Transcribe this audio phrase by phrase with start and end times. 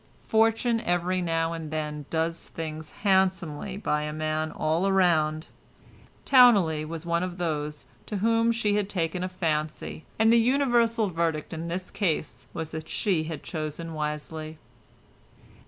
[0.25, 5.45] Fortune every now and then does things handsomely by a man all round;
[6.25, 11.07] Towneley was one of those to whom she had taken a fancy, and the universal
[11.11, 14.57] verdict in this case was that she had chosen wisely.